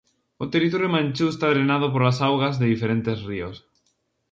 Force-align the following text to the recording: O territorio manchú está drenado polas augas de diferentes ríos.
O 0.43 0.45
territorio 0.53 0.93
manchú 0.95 1.25
está 1.31 1.45
drenado 1.49 1.87
polas 1.93 2.17
augas 2.27 2.55
de 2.59 2.69
diferentes 2.73 3.17
ríos. 3.29 3.55